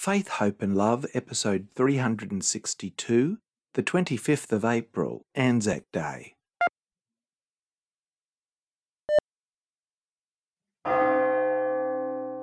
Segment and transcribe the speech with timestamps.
[0.00, 3.36] Faith, Hope and Love, episode 362,
[3.74, 6.36] the 25th of April, Anzac Day.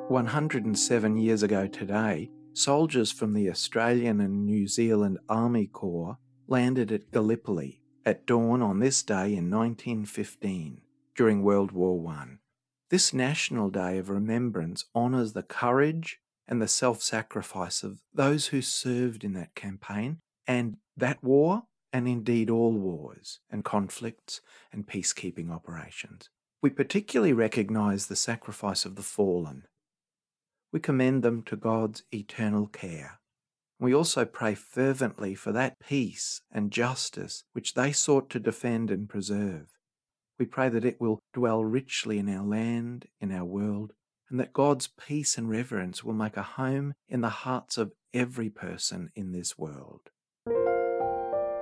[0.07, 5.65] One hundred and seven years ago today, soldiers from the Australian and New Zealand Army
[5.65, 10.81] Corps landed at Gallipoli at dawn on this day in 1915
[11.15, 12.37] during World War I.
[12.91, 18.61] This National Day of Remembrance honours the courage and the self sacrifice of those who
[18.61, 25.51] served in that campaign and that war, and indeed all wars and conflicts and peacekeeping
[25.51, 26.29] operations.
[26.61, 29.63] We particularly recognise the sacrifice of the fallen.
[30.71, 33.19] We commend them to God's eternal care.
[33.79, 39.07] We also pray fervently for that peace and justice which they sought to defend and
[39.07, 39.67] preserve.
[40.39, 43.93] We pray that it will dwell richly in our land, in our world,
[44.29, 48.49] and that God's peace and reverence will make a home in the hearts of every
[48.49, 50.09] person in this world.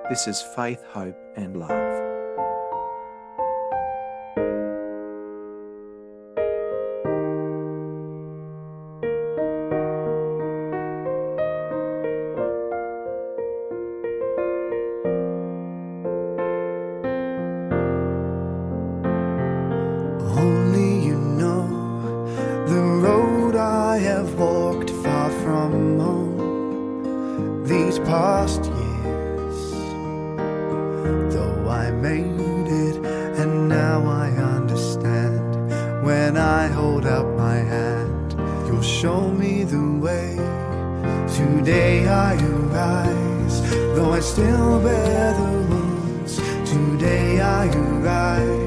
[0.10, 2.05] This is faith, hope, and love.
[28.16, 29.60] Past years.
[31.34, 32.96] Though I made it,
[33.42, 34.28] and now I
[34.58, 35.44] understand.
[36.08, 38.28] When I hold out my hand,
[38.66, 40.30] you'll show me the way.
[41.40, 43.56] Today I arise,
[43.96, 46.34] though I still bear the wounds.
[46.72, 48.65] Today I arise,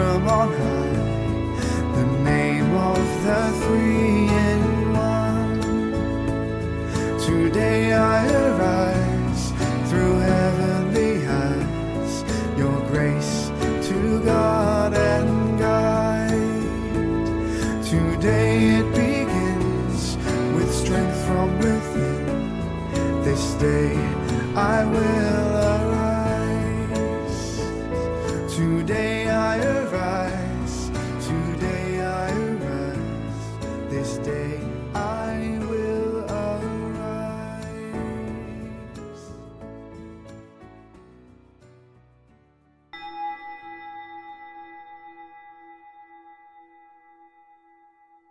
[0.00, 0.96] from on high,
[1.96, 4.62] the name of the three in
[4.92, 5.60] one.
[7.26, 8.79] Today I arise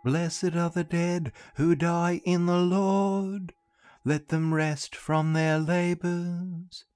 [0.02, 3.52] Blessed are the dead who die in the Lord.
[4.04, 6.86] Let them rest from their labours,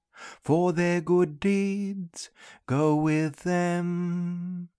[0.41, 2.31] for their good deeds
[2.65, 4.69] go with them.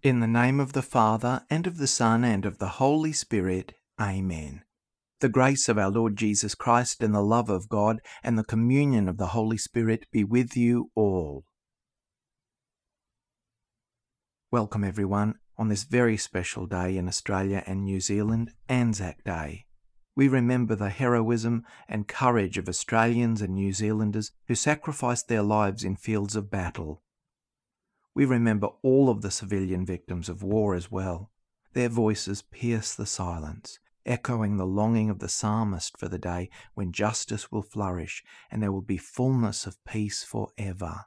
[0.00, 3.74] In the name of the Father, and of the Son, and of the Holy Spirit,
[4.00, 4.62] Amen.
[5.18, 9.08] The grace of our Lord Jesus Christ, and the love of God, and the communion
[9.08, 11.44] of the Holy Spirit be with you all.
[14.52, 19.66] Welcome, everyone, on this very special day in Australia and New Zealand, Anzac Day.
[20.14, 25.84] We remember the heroism and courage of Australians and New Zealanders who sacrificed their lives
[25.84, 27.02] in fields of battle.
[28.14, 31.30] We remember all of the civilian victims of war as well.
[31.72, 36.90] Their voices pierce the silence, echoing the longing of the psalmist for the day when
[36.90, 41.04] justice will flourish and there will be fullness of peace forever.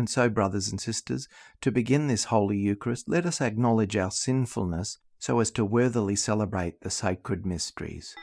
[0.00, 1.28] And so, brothers and sisters,
[1.60, 6.80] to begin this Holy Eucharist, let us acknowledge our sinfulness so as to worthily celebrate
[6.80, 8.14] the sacred mysteries.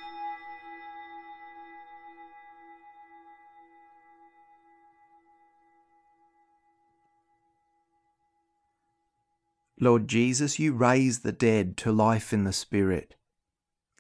[9.80, 13.14] Lord Jesus, you raise the dead to life in the Spirit.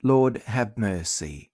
[0.02, 1.52] Lord, have mercy.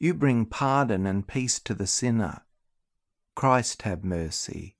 [0.00, 2.42] You bring pardon and peace to the sinner.
[3.38, 4.74] Christ, have mercy.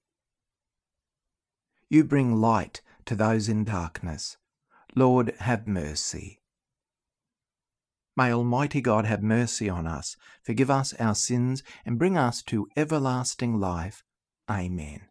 [1.89, 4.37] You bring light to those in darkness.
[4.97, 6.41] Lord, have mercy.
[8.17, 12.67] May Almighty God have mercy on us, forgive us our sins, and bring us to
[12.77, 14.03] everlasting life.
[14.51, 15.03] Amen.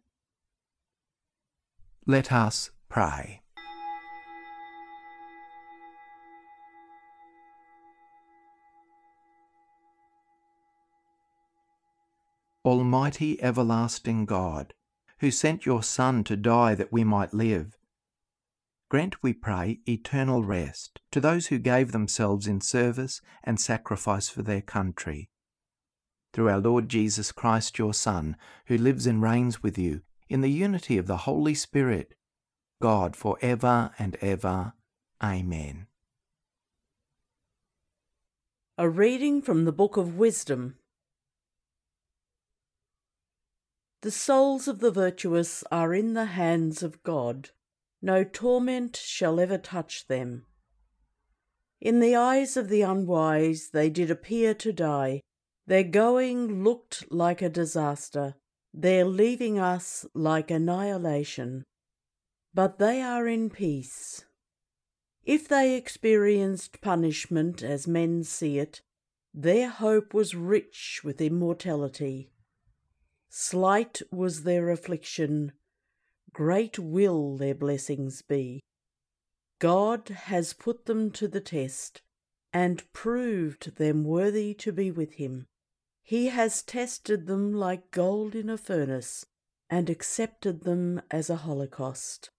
[2.04, 3.40] Let us pray.
[12.68, 14.74] Almighty everlasting God,
[15.20, 17.78] who sent your Son to die that we might live,
[18.90, 24.42] Grant, we pray, eternal rest to those who gave themselves in service and sacrifice for
[24.42, 25.30] their country.
[26.34, 28.36] Through our Lord Jesus Christ, your Son,
[28.66, 32.12] who lives and reigns with you in the unity of the Holy Spirit,
[32.82, 34.74] God for ever and ever.
[35.22, 35.86] Amen.
[38.76, 40.76] A reading from the Book of Wisdom.
[44.00, 47.50] The souls of the virtuous are in the hands of God
[48.00, 50.46] no torment shall ever touch them.
[51.80, 55.22] In the eyes of the unwise they did appear to die.
[55.66, 58.36] Their going looked like a disaster,
[58.72, 61.64] their leaving us like annihilation.
[62.54, 64.24] But they are in peace.
[65.24, 68.80] If they experienced punishment as men see it,
[69.34, 72.30] their hope was rich with immortality.
[73.28, 75.52] Slight was their affliction,
[76.32, 78.62] Great will their blessings be.
[79.58, 82.00] God has put them to the test
[82.52, 85.46] and proved them worthy to be with him.
[86.02, 89.26] He has tested them like gold in a furnace
[89.68, 92.30] and accepted them as a holocaust.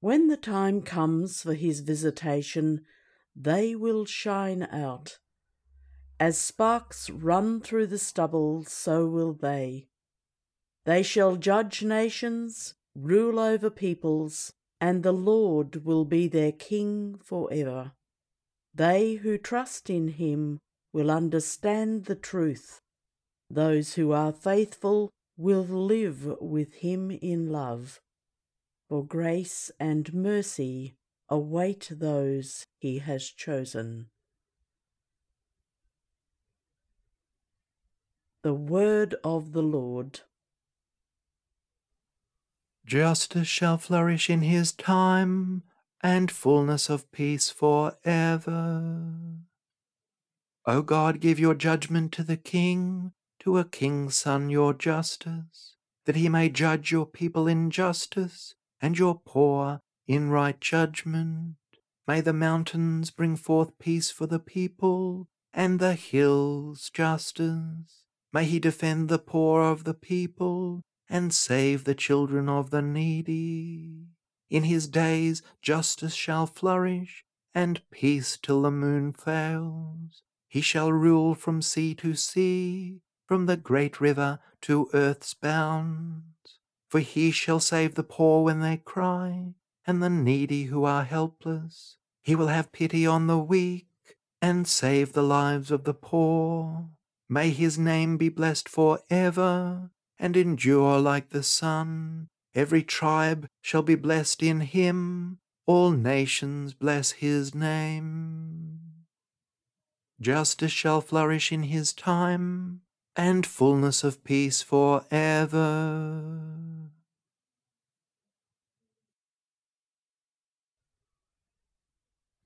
[0.00, 2.84] When the time comes for his visitation,
[3.34, 5.18] they will shine out.
[6.26, 9.88] As sparks run through the stubble, so will they.
[10.86, 14.50] They shall judge nations, rule over peoples,
[14.80, 17.92] and the Lord will be their king for ever.
[18.74, 20.60] They who trust in him
[20.94, 22.80] will understand the truth.
[23.50, 28.00] Those who are faithful will live with him in love.
[28.88, 30.96] For grace and mercy
[31.28, 34.08] await those he has chosen.
[38.44, 40.20] The Word of the Lord.
[42.84, 45.62] Justice shall flourish in his time,
[46.02, 49.14] and fullness of peace for ever.
[50.66, 56.16] O God, give your judgment to the king, to a king's son your justice, that
[56.16, 61.56] he may judge your people in justice, and your poor in right judgment.
[62.06, 68.03] May the mountains bring forth peace for the people, and the hills justice.
[68.34, 74.08] May he defend the poor of the people, and save the children of the needy.
[74.50, 80.24] In his days justice shall flourish, and peace till the moon fails.
[80.48, 86.58] He shall rule from sea to sea, from the great river to earth's bounds.
[86.88, 89.54] For he shall save the poor when they cry,
[89.86, 91.98] and the needy who are helpless.
[92.20, 93.86] He will have pity on the weak,
[94.42, 96.88] and save the lives of the poor.
[97.28, 102.28] May his name be blessed for ever and endure like the sun.
[102.54, 108.74] Every tribe shall be blessed in him, all nations bless his name.
[110.20, 112.82] Justice shall flourish in his time,
[113.16, 116.44] and fullness of peace for ever.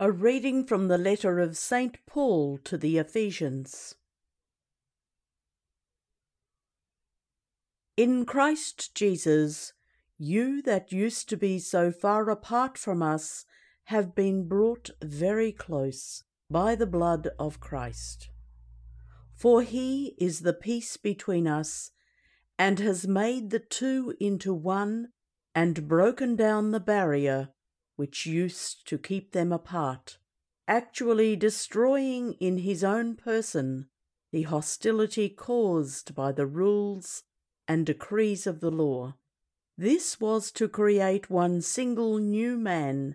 [0.00, 1.98] A reading from the letter of St.
[2.06, 3.96] Paul to the Ephesians.
[7.98, 9.72] In Christ Jesus,
[10.16, 13.44] you that used to be so far apart from us
[13.86, 18.30] have been brought very close by the blood of Christ.
[19.34, 21.90] For he is the peace between us,
[22.56, 25.08] and has made the two into one,
[25.52, 27.48] and broken down the barrier
[27.96, 30.18] which used to keep them apart,
[30.68, 33.88] actually destroying in his own person
[34.30, 37.24] the hostility caused by the rules
[37.68, 39.14] and decrees of the law.
[39.76, 43.14] This was to create one single new man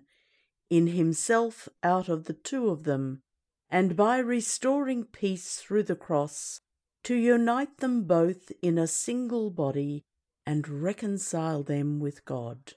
[0.70, 3.20] in himself out of the two of them,
[3.68, 6.60] and by restoring peace through the cross,
[7.02, 10.04] to unite them both in a single body
[10.46, 12.74] and reconcile them with God.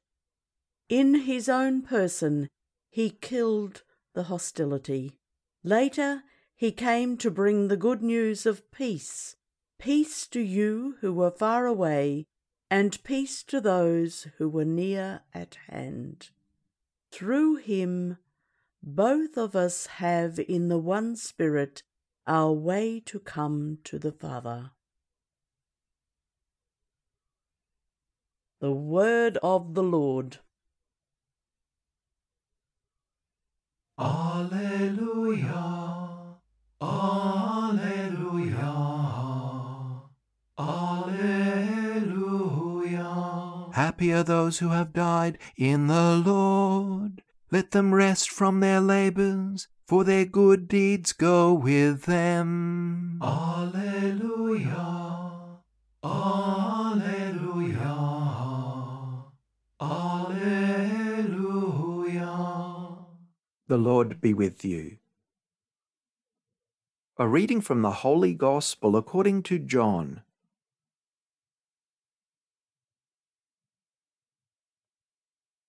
[0.90, 2.50] In his own person,
[2.90, 5.20] he killed the hostility.
[5.64, 6.24] Later,
[6.56, 9.36] he came to bring the good news of peace
[9.80, 12.26] Peace to you who were far away,
[12.70, 16.30] and peace to those who were near at hand.
[17.12, 18.18] Through him,
[18.82, 21.84] both of us have in the one Spirit
[22.26, 24.72] our way to come to the Father.
[28.60, 30.40] The Word of the Lord.
[34.00, 35.48] Alleluia.
[36.82, 37.27] Alleluia.
[43.78, 47.22] Happy are those who have died in the Lord.
[47.52, 53.20] Let them rest from their labors, for their good deeds go with them.
[53.22, 54.72] Alleluia.
[56.04, 56.58] Alleluia.
[59.80, 60.88] Alleluia.
[63.68, 64.98] The Lord be with you.
[67.20, 70.24] A reading from the Holy Gospel according to John.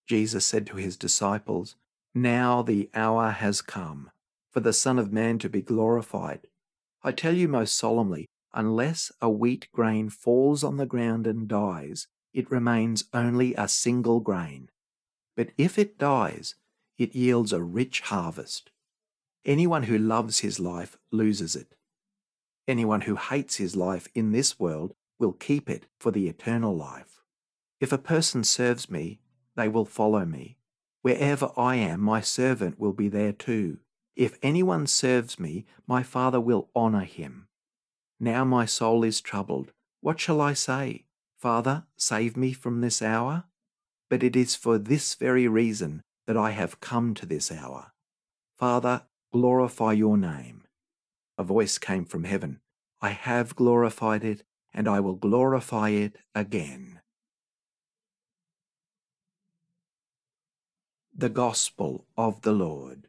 [0.08, 1.76] Jesus said to his disciples,
[2.14, 4.10] Now the hour has come
[4.50, 6.48] for the Son of Man to be glorified.
[7.04, 12.06] I tell you most solemnly, unless a wheat grain falls on the ground and dies,
[12.32, 14.70] it remains only a single grain.
[15.36, 16.54] But if it dies,
[16.96, 18.70] it yields a rich harvest.
[19.44, 21.74] Anyone who loves his life loses it.
[22.66, 27.20] Anyone who hates his life in this world will keep it for the eternal life.
[27.78, 29.20] If a person serves me,
[29.58, 30.56] they will follow me.
[31.02, 33.78] Wherever I am, my servant will be there too.
[34.14, 37.48] If anyone serves me, my Father will honour him.
[38.20, 39.72] Now my soul is troubled.
[40.00, 41.06] What shall I say?
[41.36, 43.44] Father, save me from this hour?
[44.08, 47.92] But it is for this very reason that I have come to this hour.
[48.56, 50.62] Father, glorify your name.
[51.36, 52.60] A voice came from heaven.
[53.00, 56.97] I have glorified it, and I will glorify it again.
[61.20, 63.08] The Gospel of the Lord.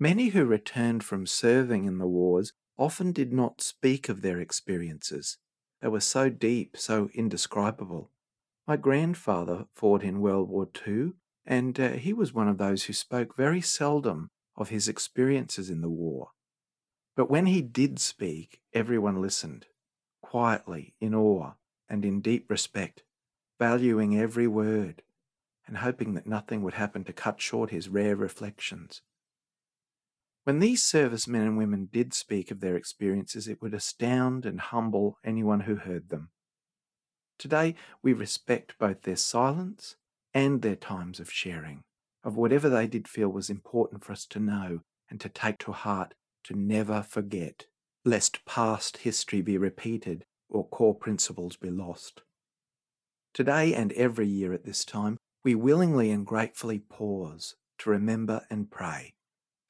[0.00, 5.38] Many who returned from serving in the wars often did not speak of their experiences.
[5.80, 8.10] They were so deep, so indescribable.
[8.66, 11.12] My grandfather fought in World War II,
[11.46, 15.80] and uh, he was one of those who spoke very seldom of his experiences in
[15.80, 16.30] the war.
[17.14, 19.66] But when he did speak, everyone listened,
[20.22, 21.52] quietly, in awe,
[21.88, 23.04] and in deep respect
[23.62, 25.02] valuing every word
[25.68, 29.02] and hoping that nothing would happen to cut short his rare reflections.
[30.42, 35.16] When these servicemen and women did speak of their experiences, it would astound and humble
[35.24, 36.30] anyone who heard them.
[37.38, 39.94] Today, we respect both their silence
[40.34, 41.84] and their times of sharing,
[42.24, 45.70] of whatever they did feel was important for us to know and to take to
[45.70, 47.66] heart, to never forget,
[48.04, 52.22] lest past history be repeated or core principles be lost.
[53.34, 58.70] Today and every year at this time, we willingly and gratefully pause to remember and
[58.70, 59.14] pray.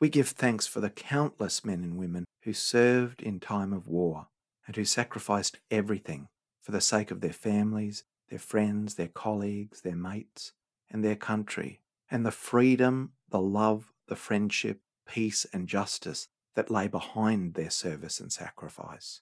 [0.00, 4.26] We give thanks for the countless men and women who served in time of war
[4.66, 6.26] and who sacrificed everything
[6.60, 10.52] for the sake of their families, their friends, their colleagues, their mates,
[10.90, 16.26] and their country, and the freedom, the love, the friendship, peace, and justice
[16.56, 19.20] that lay behind their service and sacrifice.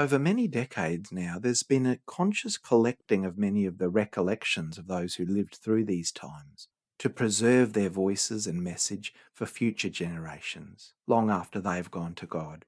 [0.00, 4.86] Over many decades now, there's been a conscious collecting of many of the recollections of
[4.86, 6.68] those who lived through these times
[7.00, 12.26] to preserve their voices and message for future generations, long after they have gone to
[12.26, 12.64] God.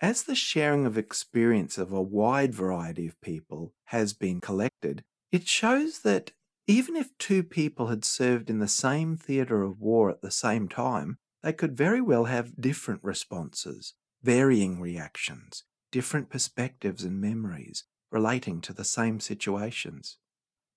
[0.00, 5.46] As the sharing of experience of a wide variety of people has been collected, it
[5.46, 6.32] shows that
[6.66, 10.66] even if two people had served in the same theatre of war at the same
[10.66, 18.60] time, they could very well have different responses, varying reactions, different perspectives and memories relating
[18.60, 20.18] to the same situations.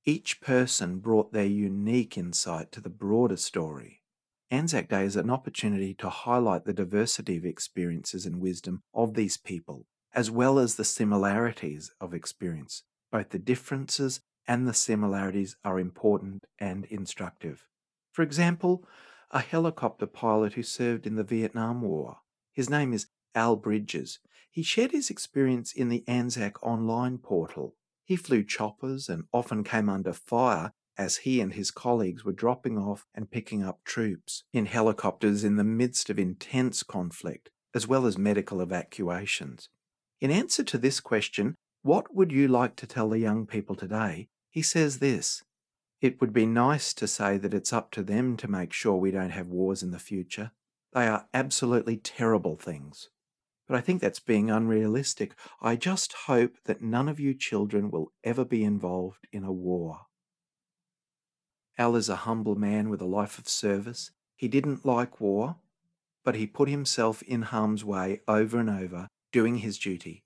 [0.06, 4.02] Each person brought their unique insight to the broader story.
[4.52, 9.38] Anzac Day is an opportunity to highlight the diversity of experiences and wisdom of these
[9.38, 12.84] people, as well as the similarities of experience.
[13.12, 17.66] Both the differences and the similarities are important and instructive.
[18.12, 18.86] For example,
[19.32, 22.18] a helicopter pilot who served in the Vietnam War.
[22.52, 24.20] His name is Al Bridges.
[24.54, 27.74] He shared his experience in the Anzac online portal.
[28.06, 32.78] He flew choppers and often came under fire as he and his colleagues were dropping
[32.78, 38.06] off and picking up troops in helicopters in the midst of intense conflict, as well
[38.06, 39.70] as medical evacuations.
[40.22, 44.28] In answer to this question, what would you like to tell the young people today?
[44.52, 45.42] He says this
[46.00, 49.10] It would be nice to say that it's up to them to make sure we
[49.10, 50.52] don't have wars in the future.
[50.94, 53.10] They are absolutely terrible things
[53.68, 55.36] but I think that's being unrealistic.
[55.62, 60.02] I just hope that none of you children will ever be involved in a war.
[61.78, 64.12] Al is a humble man with a life of service.
[64.36, 65.58] He didn't like war,
[66.24, 70.24] but he put himself in harm's way over and over, doing his duty.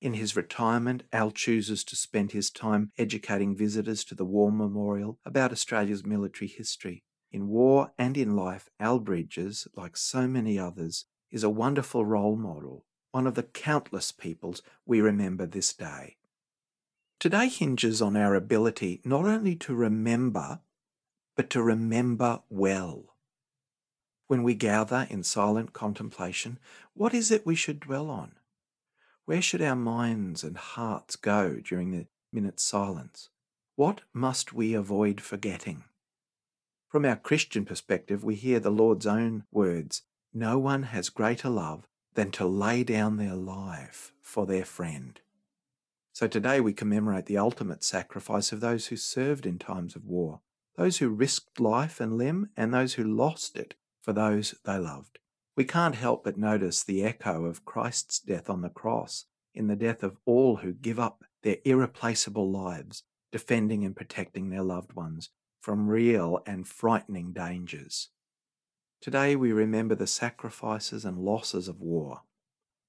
[0.00, 5.18] In his retirement, Al chooses to spend his time educating visitors to the War Memorial
[5.24, 7.04] about Australia's military history.
[7.32, 12.36] In war and in life, Al Bridges, like so many others, is a wonderful role
[12.36, 16.16] model, one of the countless peoples we remember this day.
[17.18, 20.60] Today hinges on our ability not only to remember,
[21.34, 23.16] but to remember well.
[24.28, 26.60] When we gather in silent contemplation,
[26.92, 28.36] what is it we should dwell on?
[29.24, 33.30] Where should our minds and hearts go during the minute's silence?
[33.74, 35.82] What must we avoid forgetting?
[36.88, 40.02] From our Christian perspective, we hear the Lord's own words
[40.36, 45.20] No one has greater love than to lay down their life for their friend.
[46.12, 50.40] So today we commemorate the ultimate sacrifice of those who served in times of war,
[50.76, 55.20] those who risked life and limb, and those who lost it for those they loved.
[55.56, 59.76] We can't help but notice the echo of Christ's death on the cross in the
[59.76, 65.30] death of all who give up their irreplaceable lives, defending and protecting their loved ones
[65.60, 68.08] from real and frightening dangers.
[69.04, 72.22] Today we remember the sacrifices and losses of war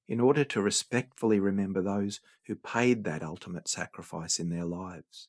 [0.07, 5.27] in order to respectfully remember those who paid that ultimate sacrifice in their lives.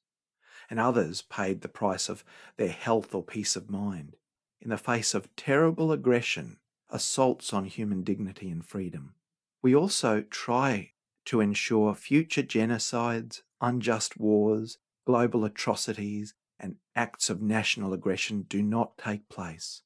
[0.70, 2.22] And others paid the price of
[2.56, 4.14] their health or peace of mind
[4.60, 9.16] in the face of terrible aggression, assaults on human dignity and freedom.
[9.62, 10.92] We also try
[11.24, 18.96] to ensure future genocides, unjust wars, global atrocities, and acts of national aggression do not
[18.96, 19.82] take place.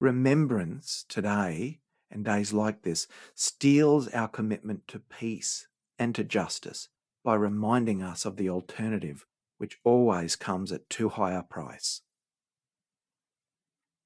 [0.00, 6.88] Remembrance today and days like this steels our commitment to peace and to justice
[7.24, 9.26] by reminding us of the alternative,
[9.58, 12.02] which always comes at too high a price.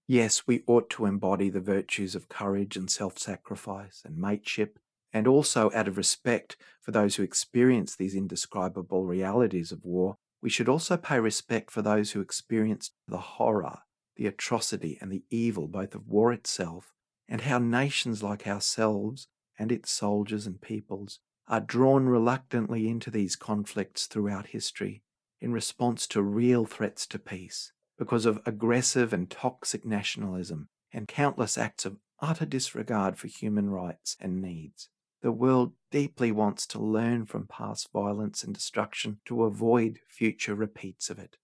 [0.07, 4.79] Yes, we ought to embody the virtues of courage and self sacrifice and mateship,
[5.13, 10.51] and also out of respect for those who experience these indescribable realities of war, we
[10.51, 13.81] should also pay respect for those who experienced the horror,
[14.21, 16.93] the atrocity, and the evil both of war itself
[17.27, 23.35] and how nations like ourselves and its soldiers and peoples are drawn reluctantly into these
[23.35, 25.03] conflicts throughout history
[25.41, 31.57] in response to real threats to peace because of aggressive and toxic nationalism and countless
[31.57, 34.91] acts of utter disregard for human rights and needs.
[35.23, 41.09] The world deeply wants to learn from past violence and destruction to avoid future repeats
[41.09, 41.39] of it.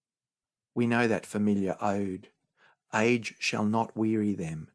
[0.74, 2.28] We know that familiar ode
[2.94, 4.68] Age shall not weary them,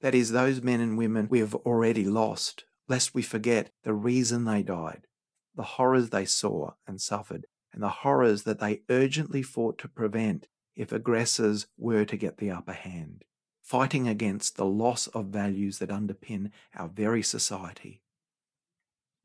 [0.00, 4.44] that is, those men and women we have already lost, lest we forget the reason
[4.44, 5.06] they died,
[5.54, 10.46] the horrors they saw and suffered, and the horrors that they urgently fought to prevent
[10.76, 13.24] if aggressors were to get the upper hand,
[13.60, 18.00] fighting against the loss of values that underpin our very society.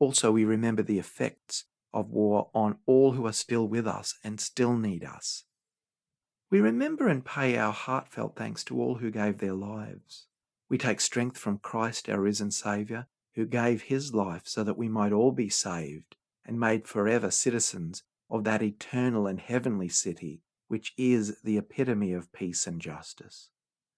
[0.00, 4.40] Also, we remember the effects of war on all who are still with us and
[4.40, 5.44] still need us.
[6.54, 10.28] We remember and pay our heartfelt thanks to all who gave their lives.
[10.68, 14.88] We take strength from Christ, our risen Saviour, who gave his life so that we
[14.88, 16.14] might all be saved
[16.46, 22.32] and made forever citizens of that eternal and heavenly city which is the epitome of
[22.32, 23.50] peace and justice.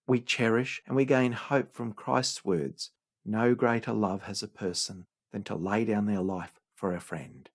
[0.06, 2.90] We cherish and we gain hope from Christ's words
[3.22, 7.50] No greater love has a person than to lay down their life for a friend.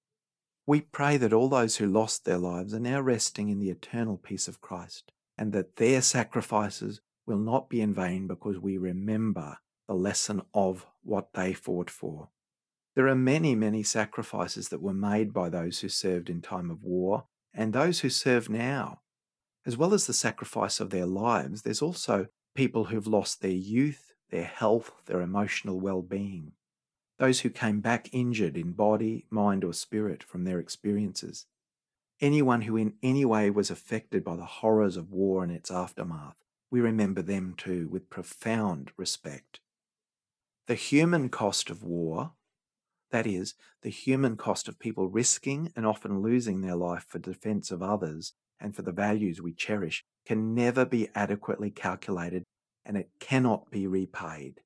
[0.68, 4.18] We pray that all those who lost their lives are now resting in the eternal
[4.18, 9.58] peace of Christ, and that their sacrifices will not be in vain because we remember
[9.88, 12.30] the lesson of what they fought for.
[12.96, 16.84] There are many, many sacrifices that were made by those who served in time of
[16.84, 19.00] war and those who serve now.
[19.66, 24.12] As well as the sacrifice of their lives, there's also people who've lost their youth,
[24.30, 26.54] their health, their emotional well being.
[27.22, 31.46] Those who came back injured in body, mind, or spirit from their experiences.
[32.20, 36.42] Anyone who in any way was affected by the horrors of war and its aftermath
[36.72, 39.60] we remember them too with profound respect.
[40.66, 42.32] The human cost of war,
[43.12, 43.54] that is,
[43.84, 48.34] the human cost of people risking and often losing their life for defense of others
[48.60, 52.46] and for the values we cherish, can never be adequately calculated
[52.84, 54.62] and it cannot be repaid.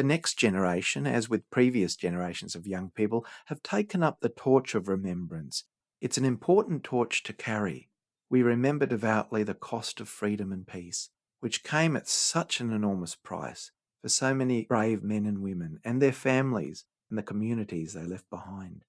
[0.00, 4.74] The next generation, as with previous generations of young people, have taken up the torch
[4.74, 5.64] of remembrance.
[6.00, 7.90] It's an important torch to carry
[8.30, 11.10] we remember devoutly the cost of freedom and peace,
[11.40, 16.00] which came at such an enormous price for so many brave men and women and
[16.00, 18.86] their families and the communities they left behind.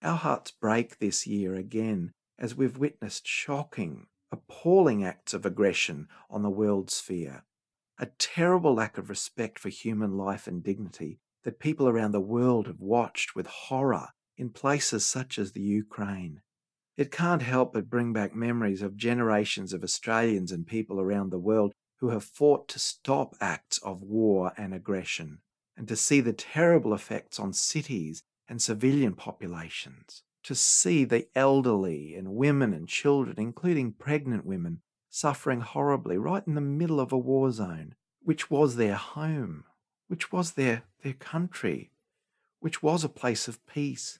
[0.00, 6.42] Our hearts break this year again as we've witnessed shocking, appalling acts of aggression on
[6.42, 7.44] the world sphere,
[7.98, 12.66] a terrible lack of respect for human life and dignity that people around the world
[12.66, 16.40] have watched with horror in places such as the Ukraine.
[16.96, 21.38] It can't help but bring back memories of generations of Australians and people around the
[21.38, 25.38] world who have fought to stop acts of war and aggression,
[25.76, 30.22] and to see the terrible effects on cities and civilian populations.
[30.46, 34.80] to see the elderly and women and children, including pregnant women,
[35.16, 39.64] suffering horribly right in the middle of a war zone, which was their home,
[40.08, 41.90] which was their, their country,
[42.60, 44.18] which was a place of peace.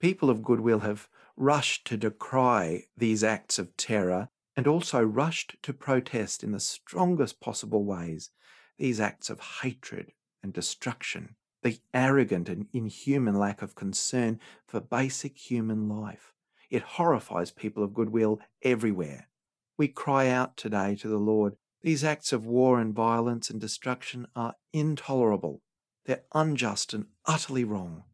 [0.00, 5.72] People of goodwill have rushed to decry these acts of terror and also rushed to
[5.72, 8.28] protest in the strongest possible ways
[8.76, 15.38] these acts of hatred and destruction, the arrogant and inhuman lack of concern for basic
[15.38, 16.34] human life.
[16.68, 19.28] It horrifies people of goodwill everywhere.
[19.76, 21.56] We cry out today to the Lord.
[21.82, 25.62] These acts of war and violence and destruction are intolerable.
[26.06, 28.04] They're unjust and utterly wrong.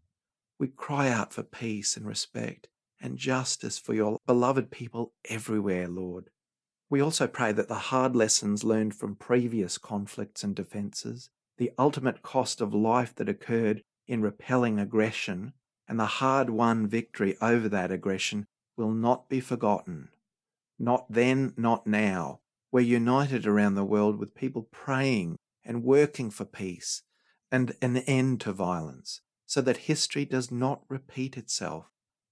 [0.59, 2.69] We cry out for peace and respect
[3.01, 6.31] and justice for your beloved people everywhere, Lord.
[6.89, 12.23] We also pray that the hard lessons learned from previous conflicts and defences, the ultimate
[12.23, 15.53] cost of life that occurred in repelling aggression,
[15.87, 18.47] and the hard won victory over that aggression
[18.77, 20.09] will not be forgotten.
[20.81, 22.41] Not then, not now.
[22.73, 27.03] We're united around the world with people praying and working for peace
[27.53, 31.91] and an end to violence so that history does not repeat itself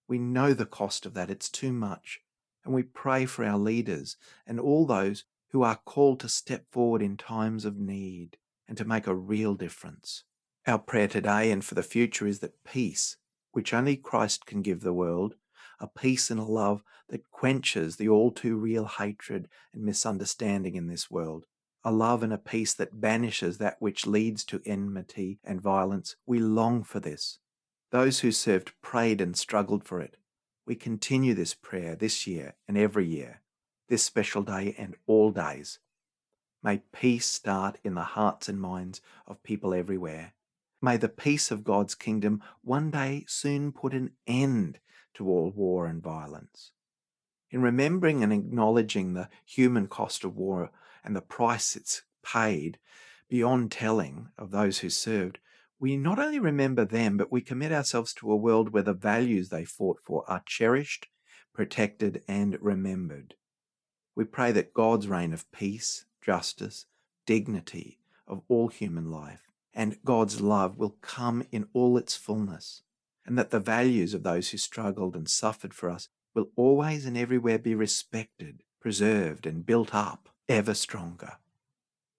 [0.09, 2.21] we know the cost of that, it's too much.
[2.65, 7.03] And we pray for our leaders and all those who are called to step forward
[7.03, 10.25] in times of need and to make a real difference.
[10.67, 13.17] Our prayer today and for the future is that peace,
[13.53, 15.35] which only Christ can give the world,
[15.81, 20.87] a peace and a love that quenches the all too real hatred and misunderstanding in
[20.87, 21.47] this world,
[21.85, 26.17] a love and a peace that banishes that which leads to enmity and violence.
[26.27, 27.39] We long for this.
[27.91, 30.17] Those who served prayed and struggled for it.
[30.67, 33.41] We continue this prayer this year and every year,
[33.89, 35.79] this special day and all days.
[36.63, 40.35] May peace start in the hearts and minds of people everywhere.
[40.83, 44.79] May the peace of God's kingdom one day soon put an end
[45.15, 46.73] to all war and violence.
[47.51, 50.71] In remembering and acknowledging the human cost of war
[51.03, 52.79] and the price it's paid
[53.29, 55.39] beyond telling of those who served,
[55.81, 59.49] we not only remember them, but we commit ourselves to a world where the values
[59.49, 61.07] they fought for are cherished,
[61.55, 63.35] protected, and remembered.
[64.15, 66.87] We pray that God's reign of peace, justice,
[67.27, 72.83] dignity of all human life, and God's love will come in all its fullness,
[73.29, 77.17] and that the values of those who struggled and suffered for us will always and
[77.17, 81.35] everywhere be respected, preserved, and built up ever stronger.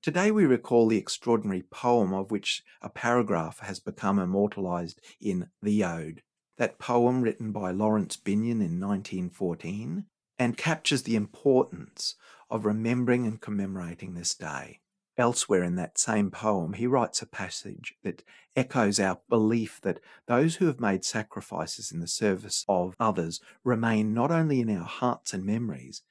[0.03, 5.83] Today we recall the extraordinary poem of which a paragraph has become immortalized in The
[5.83, 6.21] Ode.
[6.57, 10.05] That poem, written by Laurence Binyon in 1914,
[10.37, 12.13] and captures the importance
[12.51, 14.81] of remembering and commemorating this day.
[15.19, 18.23] Elsewhere in that same poem, he writes a passage that
[18.55, 24.13] echoes our belief that those who have made sacrifices in the service of others remain
[24.13, 26.03] not only in our hearts and memories,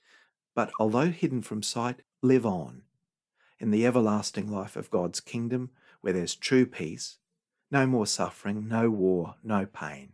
[0.55, 2.83] but although hidden from sight, live on
[3.59, 5.71] in the everlasting life of God's kingdom
[6.03, 7.17] where there's true peace,
[7.71, 10.13] no more suffering, no war, no pain.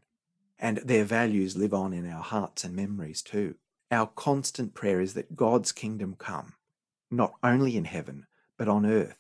[0.56, 3.56] And their values live on in our hearts and memories too.
[3.90, 6.54] Our constant prayer is that God's kingdom come,
[7.10, 8.26] not only in heaven,
[8.56, 9.18] but on earth,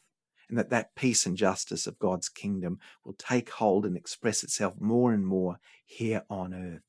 [0.48, 4.80] and that that peace and justice of God's kingdom will take hold and express itself
[4.80, 6.82] more and more here on earth,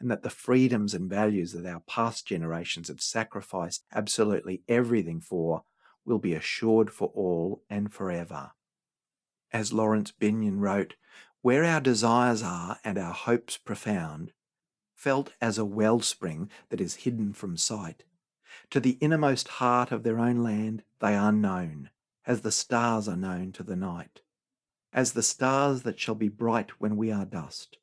[0.00, 5.62] and that the freedoms and values that our past generations have sacrificed absolutely everything for
[6.04, 8.52] will be assured for all and forever.
[9.52, 10.94] As Laurence Binyon wrote,
[11.42, 14.32] where our desires are and our hopes profound,
[14.94, 18.04] felt as a wellspring that is hidden from sight,
[18.70, 21.90] to the innermost heart of their own land they are known,
[22.26, 24.20] as the stars are known to the night,
[24.92, 27.78] as the stars that shall be bright when we are dust,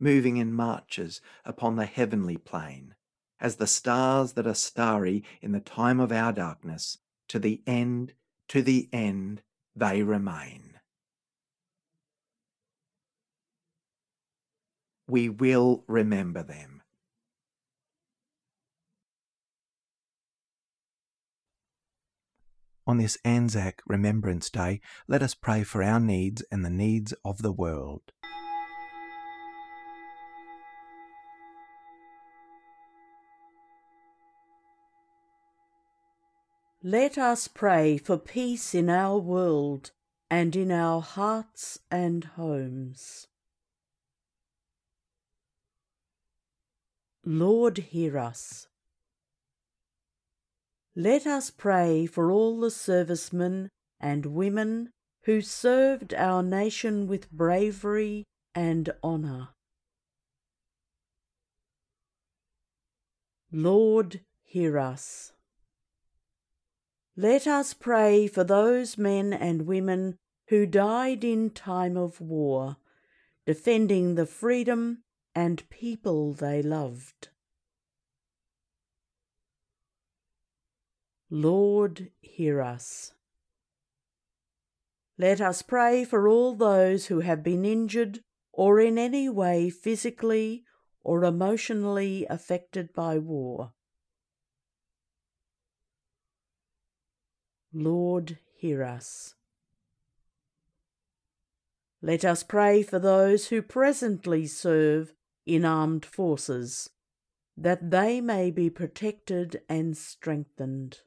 [0.00, 2.94] moving in marches upon the heavenly plain,
[3.40, 8.12] as the stars that are starry in the time of our darkness, to the end,
[8.48, 9.42] to the end
[9.76, 10.78] they remain.
[15.06, 16.73] We will remember them.
[22.86, 27.40] On this Anzac Remembrance Day, let us pray for our needs and the needs of
[27.40, 28.12] the world.
[36.82, 39.92] Let us pray for peace in our world
[40.30, 43.28] and in our hearts and homes.
[47.24, 48.66] Lord, hear us.
[50.96, 53.68] Let us pray for all the servicemen
[54.00, 54.90] and women
[55.24, 59.48] who served our nation with bravery and honour.
[63.50, 65.32] Lord, hear us.
[67.16, 70.16] Let us pray for those men and women
[70.48, 72.76] who died in time of war,
[73.46, 75.02] defending the freedom
[75.34, 77.28] and people they loved.
[81.36, 83.12] Lord, hear us.
[85.18, 88.20] Let us pray for all those who have been injured
[88.52, 90.62] or in any way physically
[91.02, 93.72] or emotionally affected by war.
[97.72, 99.34] Lord, hear us.
[102.00, 106.90] Let us pray for those who presently serve in armed forces,
[107.56, 111.00] that they may be protected and strengthened.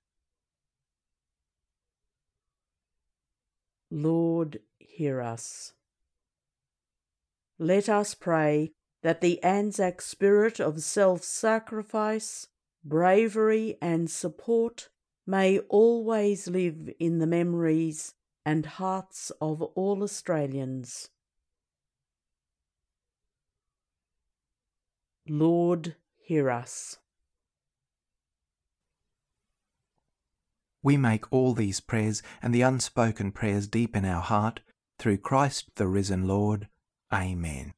[3.90, 5.74] Lord, hear us.
[7.60, 12.48] Let us pray that the Anzac spirit of self sacrifice,
[12.84, 14.90] bravery, and support
[15.26, 18.14] may always live in the memories
[18.46, 21.10] and hearts of all Australians.
[25.28, 26.98] Lord, hear us.
[30.84, 34.62] We make all these prayers and the unspoken prayers deep in our heart
[35.00, 36.68] through Christ the risen Lord.
[37.14, 37.74] Amen.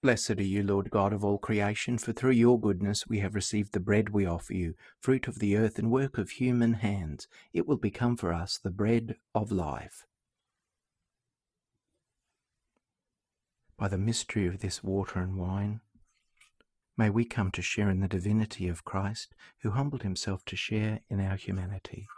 [0.00, 3.72] Blessed are you, Lord God of all creation, for through your goodness we have received
[3.72, 7.26] the bread we offer you, fruit of the earth and work of human hands.
[7.52, 10.06] It will become for us the bread of life.
[13.76, 15.80] By the mystery of this water and wine,
[16.98, 21.00] may we come to share in the divinity of Christ, who humbled himself to share
[21.08, 22.08] in our humanity.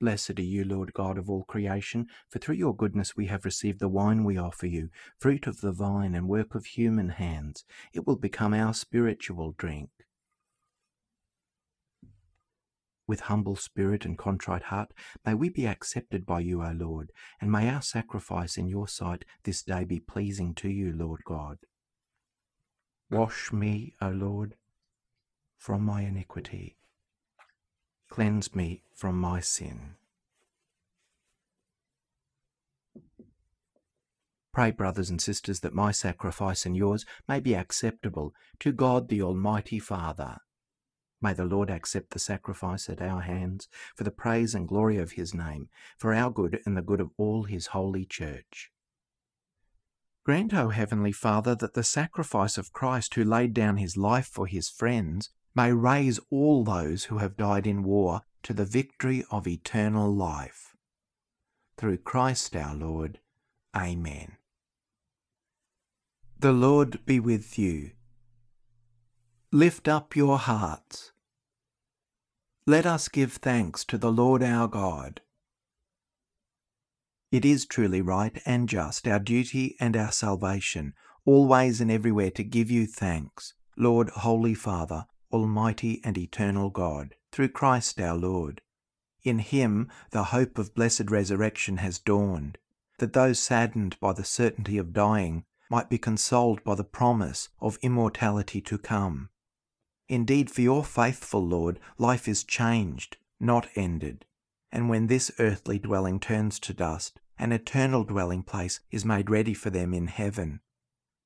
[0.00, 3.78] Blessed are you, Lord God of all creation, for through your goodness we have received
[3.78, 4.88] the wine we offer you,
[5.20, 7.64] fruit of the vine and work of human hands.
[7.92, 9.90] It will become our spiritual drink.
[13.06, 14.92] With humble spirit and contrite heart,
[15.26, 17.10] may we be accepted by you, O Lord,
[17.40, 21.58] and may our sacrifice in your sight this day be pleasing to you, Lord God.
[23.10, 24.54] Wash me, O Lord,
[25.58, 26.76] from my iniquity
[28.12, 29.94] Cleanse me from my sin.
[34.52, 39.22] Pray, brothers and sisters, that my sacrifice and yours may be acceptable to God the
[39.22, 40.36] Almighty Father.
[41.22, 45.12] May the Lord accept the sacrifice at our hands for the praise and glory of
[45.12, 48.72] his name, for our good and the good of all his holy church.
[50.24, 54.46] Grant, O Heavenly Father, that the sacrifice of Christ, who laid down his life for
[54.46, 59.46] his friends, may raise all those who have died in war to the victory of
[59.46, 60.74] eternal life.
[61.76, 63.20] Through Christ our Lord.
[63.76, 64.36] Amen.
[66.38, 67.92] The Lord be with you.
[69.52, 71.11] Lift up your hearts.
[72.66, 75.20] Let us give thanks to the Lord our God.
[77.32, 80.94] It is truly right and just, our duty and our salvation,
[81.24, 87.48] always and everywhere to give you thanks, Lord, Holy Father, Almighty and eternal God, through
[87.48, 88.60] Christ our Lord.
[89.24, 92.58] In him the hope of blessed resurrection has dawned,
[92.98, 97.76] that those saddened by the certainty of dying might be consoled by the promise of
[97.82, 99.30] immortality to come.
[100.08, 104.24] Indeed, for your faithful Lord, life is changed, not ended.
[104.70, 109.54] And when this earthly dwelling turns to dust, an eternal dwelling place is made ready
[109.54, 110.60] for them in heaven.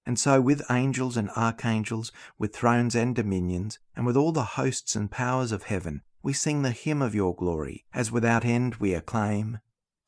[0.04, 4.94] And so, with angels and archangels, with thrones and dominions, and with all the hosts
[4.94, 8.94] and powers of heaven, we sing the hymn of your glory, as without end we
[8.94, 9.58] acclaim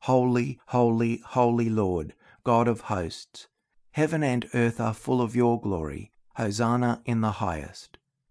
[0.03, 3.47] Holy, holy, holy Lord, God of hosts.
[3.91, 6.11] Heaven and earth are full of your glory.
[6.35, 7.98] Hosanna in the highest.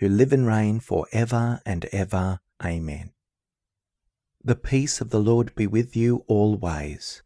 [0.00, 2.40] who live and reign for ever and ever.
[2.64, 3.12] Amen.
[4.42, 7.22] The peace of the Lord be with you always.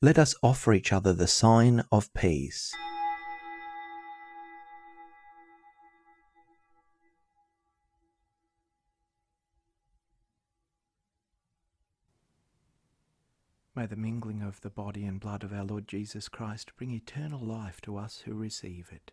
[0.00, 2.72] Let us offer each other the sign of peace.
[13.76, 17.40] May the mingling of the body and blood of our Lord Jesus Christ bring eternal
[17.40, 19.12] life to us who receive it.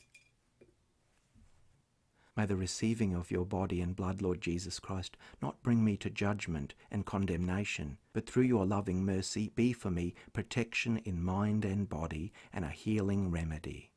[2.37, 6.09] May the receiving of your body and blood, Lord Jesus Christ, not bring me to
[6.09, 11.89] judgment and condemnation, but through your loving mercy be for me protection in mind and
[11.89, 13.91] body and a healing remedy.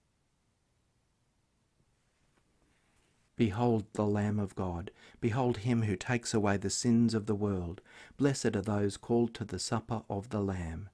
[3.36, 4.90] Behold the Lamb of God.
[5.20, 7.80] Behold him who takes away the sins of the world.
[8.16, 10.88] Blessed are those called to the supper of the Lamb.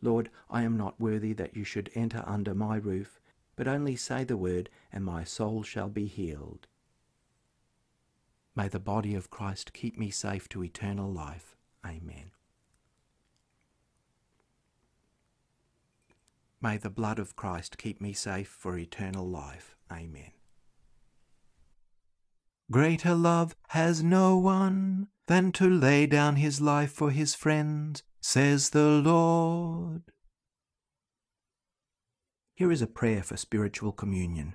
[0.00, 3.20] Lord, I am not worthy that you should enter under my roof,
[3.56, 6.66] but only say the word, and my soul shall be healed.
[8.56, 11.56] May the body of Christ keep me safe to eternal life.
[11.84, 12.30] Amen.
[16.60, 19.76] May the blood of Christ keep me safe for eternal life.
[19.92, 20.30] Amen.
[22.70, 28.70] Greater love has no one than to lay down his life for his friends, says
[28.70, 30.02] the Lord.
[32.54, 34.54] Here is a prayer for spiritual communion.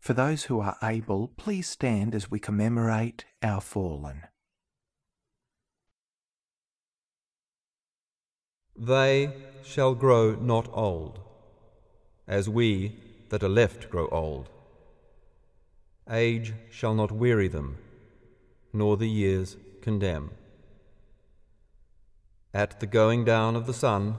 [0.00, 4.22] For those who are able, please stand as we commemorate our fallen.
[8.74, 9.30] They
[9.62, 11.20] shall grow not old,
[12.26, 12.98] as we
[13.28, 14.48] that are left grow old.
[16.10, 17.76] Age shall not weary them,
[18.72, 20.30] nor the years condemn.
[22.54, 24.16] At the going down of the sun,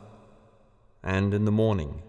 [1.03, 2.03] and in the morning,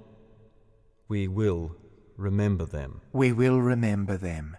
[1.08, 1.74] we will
[2.22, 3.02] remember them.
[3.12, 4.56] We will remember them.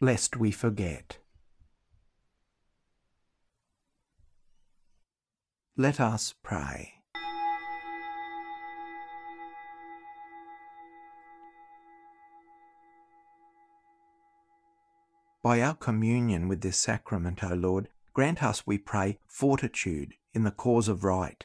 [0.00, 1.18] Lest we forget.
[5.76, 6.93] Let us pray.
[15.44, 20.50] By our communion with this sacrament, O Lord, grant us, we pray, fortitude in the
[20.50, 21.44] cause of right,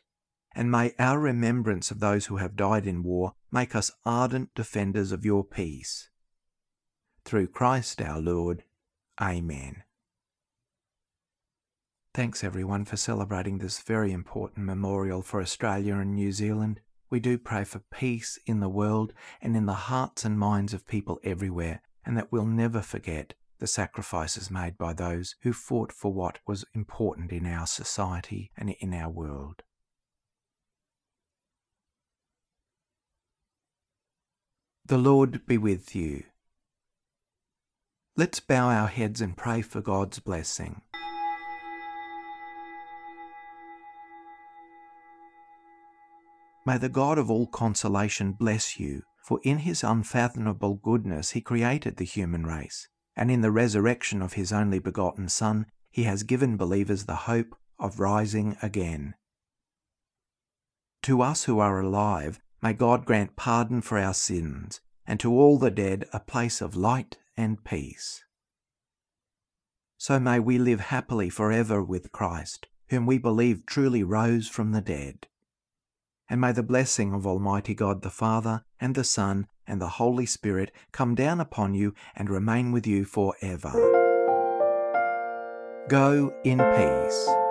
[0.55, 5.11] and may our remembrance of those who have died in war make us ardent defenders
[5.11, 6.09] of your peace.
[7.25, 8.63] Through Christ our Lord.
[9.21, 9.83] Amen.
[12.13, 16.79] Thanks everyone for celebrating this very important memorial for Australia and New Zealand.
[17.09, 20.87] We do pray for peace in the world and in the hearts and minds of
[20.87, 26.13] people everywhere, and that we'll never forget the sacrifices made by those who fought for
[26.13, 29.63] what was important in our society and in our world.
[34.85, 36.23] The Lord be with you.
[38.15, 40.81] Let's bow our heads and pray for God's blessing.
[46.65, 51.97] May the God of all consolation bless you, for in his unfathomable goodness he created
[51.97, 52.87] the human race
[53.19, 57.53] and in the resurrection of his only begotten Son, he has given believers the hope
[57.77, 59.13] of rising again.
[61.01, 65.59] To us who are alive, may God grant pardon for our sins, and to all
[65.59, 68.23] the dead a place of light and peace.
[69.97, 74.81] So may we live happily forever with Christ, whom we believe truly rose from the
[74.81, 75.27] dead.
[76.29, 80.25] And may the blessing of Almighty God the Father, and the Son, and the Holy
[80.25, 83.71] Spirit come down upon you and remain with you forever.
[85.87, 87.48] Go in peace.